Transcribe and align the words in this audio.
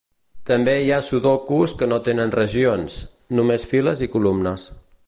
També 0.49 0.73
hi 0.83 0.87
ha 0.95 1.01
sudokus 1.09 1.75
que 1.83 1.89
no 1.91 2.01
tenen 2.09 2.35
regions: 2.39 2.97
només 3.41 3.69
files 3.75 4.07
i 4.09 4.11
columnes. 4.17 4.69